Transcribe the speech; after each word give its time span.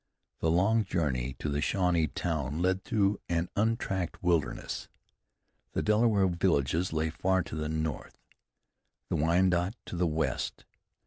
The 0.39 0.49
long 0.49 0.83
journey 0.83 1.35
to 1.37 1.47
the 1.47 1.61
Shawnee 1.61 2.07
town 2.07 2.59
led 2.59 2.83
through 2.83 3.19
an 3.29 3.49
untracked 3.55 4.23
wilderness. 4.23 4.89
The 5.73 5.83
Delaware 5.83 6.25
villages 6.27 6.91
lay 6.91 7.11
far 7.11 7.43
to 7.43 7.55
the 7.55 7.69
north; 7.69 8.17
the 9.09 9.15
Wyandot 9.15 9.75
to 9.85 9.95
the 9.95 10.07
west. 10.07 10.65